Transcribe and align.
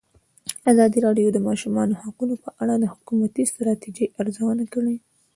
ازادي 0.71 0.99
راډیو 1.07 1.27
د 1.31 1.33
د 1.35 1.39
ماشومانو 1.47 1.99
حقونه 2.03 2.35
په 2.43 2.49
اړه 2.61 2.75
د 2.79 2.85
حکومتي 2.93 3.43
ستراتیژۍ 3.51 4.05
ارزونه 4.19 4.63
کړې. 4.73 4.95